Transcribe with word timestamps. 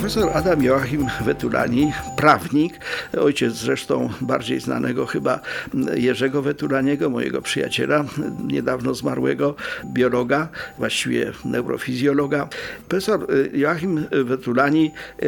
Profesor 0.00 0.30
Adam 0.34 0.62
Joachim 0.62 1.06
Wetulani, 1.24 1.92
prawnik, 2.16 2.80
ojciec 3.18 3.54
zresztą 3.54 4.10
bardziej 4.20 4.60
znanego 4.60 5.06
chyba 5.06 5.40
Jerzego 5.94 6.42
Wetulaniego, 6.42 7.10
mojego 7.10 7.42
przyjaciela, 7.42 8.04
niedawno 8.46 8.94
zmarłego, 8.94 9.54
biologa, 9.84 10.48
właściwie 10.78 11.32
neurofizjologa. 11.44 12.48
Profesor 12.88 13.26
Joachim 13.52 14.06
Wetulani 14.24 14.90
e, 15.22 15.24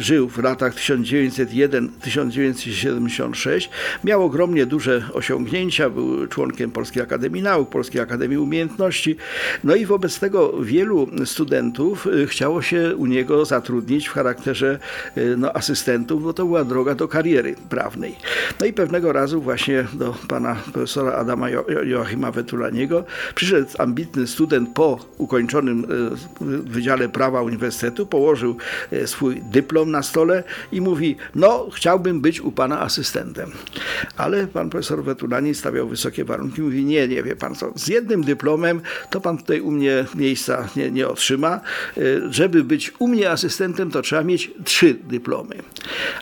żył 0.00 0.28
w 0.28 0.38
latach 0.38 0.74
1901-1976, 0.74 3.68
miał 4.04 4.24
ogromnie 4.24 4.66
duże 4.66 5.02
osiągnięcia, 5.12 5.90
był 5.90 6.26
członkiem 6.26 6.70
Polskiej 6.70 7.02
Akademii 7.02 7.42
Nauk, 7.42 7.68
Polskiej 7.68 8.00
Akademii 8.00 8.38
Umiejętności, 8.38 9.16
no 9.64 9.74
i 9.74 9.86
wobec 9.86 10.20
tego 10.20 10.62
wielu 10.62 11.08
studentów 11.24 12.06
e, 12.06 12.26
chciało 12.26 12.62
się 12.62 12.96
u 12.96 13.06
niego 13.06 13.44
zatrudnić 13.44 14.07
w 14.08 14.12
charakterze 14.12 14.78
y, 15.16 15.36
no, 15.36 15.52
asystentów, 15.52 16.22
bo 16.22 16.32
to 16.32 16.44
była 16.44 16.64
droga 16.64 16.94
do 16.94 17.08
kariery 17.08 17.54
prawnej. 17.68 18.16
No 18.60 18.66
i 18.66 18.72
pewnego 18.72 19.12
razu 19.12 19.42
właśnie 19.42 19.84
do 19.92 20.14
pana 20.28 20.56
profesora 20.72 21.12
Adama 21.12 21.50
jo 21.50 21.64
Joachima 21.84 22.30
Wetulaniego 22.30 23.04
przyszedł 23.34 23.68
ambitny 23.78 24.26
student 24.26 24.74
po 24.74 25.06
ukończonym 25.18 25.84
y, 25.84 26.62
Wydziale 26.62 27.08
Prawa 27.08 27.42
Uniwersytetu, 27.42 28.06
położył 28.06 28.56
y, 28.92 29.06
swój 29.06 29.42
dyplom 29.52 29.90
na 29.90 30.02
stole 30.02 30.44
i 30.72 30.80
mówi, 30.80 31.16
no 31.34 31.68
chciałbym 31.72 32.20
być 32.20 32.40
u 32.40 32.52
pana 32.52 32.80
asystentem. 32.80 33.50
Ale 34.16 34.46
pan 34.46 34.70
profesor 34.70 35.04
Wetulani 35.04 35.54
stawiał 35.54 35.88
wysokie 35.88 36.24
warunki, 36.24 36.62
mówi, 36.62 36.84
nie, 36.84 37.08
nie 37.08 37.22
wie 37.22 37.36
pan 37.36 37.54
co, 37.54 37.72
z 37.76 37.88
jednym 37.88 38.24
dyplomem 38.24 38.80
to 39.10 39.20
pan 39.20 39.38
tutaj 39.38 39.60
u 39.60 39.70
mnie 39.70 40.04
miejsca 40.14 40.68
nie, 40.76 40.90
nie 40.90 41.08
otrzyma. 41.08 41.60
Żeby 42.30 42.64
być 42.64 42.92
u 42.98 43.08
mnie 43.08 43.30
asystentem, 43.30 43.90
to 43.90 43.97
trzeba 44.02 44.24
mieć 44.24 44.50
trzy 44.64 44.94
dyplomy. 44.94 45.56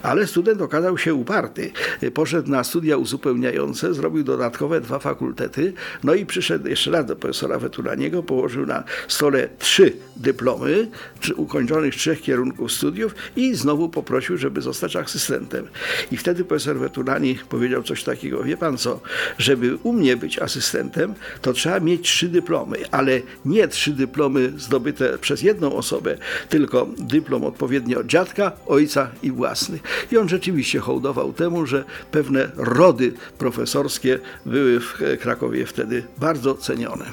Ale 0.02 0.26
student 0.26 0.62
okazał 0.62 0.98
się 0.98 1.14
uparty. 1.14 1.72
Poszedł 2.14 2.50
na 2.50 2.64
studia 2.64 2.96
uzupełniające, 2.96 3.94
zrobił 3.94 4.24
dodatkowe 4.24 4.80
dwa 4.80 4.98
fakultety, 4.98 5.72
no 6.04 6.14
i 6.14 6.26
przyszedł 6.26 6.68
jeszcze 6.68 6.90
raz 6.90 7.06
do 7.06 7.16
profesora 7.16 7.58
Wetulaniego, 7.58 8.22
położył 8.22 8.66
na 8.66 8.84
stole 9.08 9.48
trzy 9.58 9.92
dyplomy 10.16 10.88
ukończonych 11.36 11.94
trzech 11.94 12.22
kierunków 12.22 12.72
studiów 12.72 13.14
i 13.36 13.54
znowu 13.54 13.88
poprosił, 13.88 14.36
żeby 14.36 14.60
zostać 14.60 14.96
asystentem. 14.96 15.68
I 16.12 16.16
wtedy 16.16 16.44
profesor 16.44 16.76
Wetulani 16.76 17.38
powiedział 17.48 17.82
coś 17.82 18.04
takiego, 18.04 18.42
wie 18.42 18.56
pan 18.56 18.78
co, 18.78 19.00
żeby 19.38 19.76
u 19.82 19.92
mnie 19.92 20.16
być 20.16 20.38
asystentem, 20.38 21.14
to 21.42 21.52
trzeba 21.52 21.80
mieć 21.80 22.02
trzy 22.02 22.28
dyplomy, 22.28 22.76
ale 22.90 23.20
nie 23.44 23.68
trzy 23.68 23.90
dyplomy 23.90 24.52
zdobyte 24.56 25.18
przez 25.18 25.42
jedną 25.42 25.76
osobę, 25.76 26.18
tylko 26.48 26.88
dyplom 26.98 27.44
odpowiedni 27.44 27.65
odpowiednio 27.66 28.04
dziadka, 28.04 28.52
ojca 28.66 29.10
i 29.22 29.30
własny. 29.30 29.78
I 30.12 30.16
on 30.18 30.28
rzeczywiście 30.28 30.80
hołdował 30.80 31.32
temu, 31.32 31.66
że 31.66 31.84
pewne 32.10 32.50
rody 32.56 33.12
profesorskie 33.38 34.18
były 34.46 34.80
w 34.80 34.98
Krakowie 35.20 35.66
wtedy 35.66 36.04
bardzo 36.18 36.54
cenione. 36.54 37.04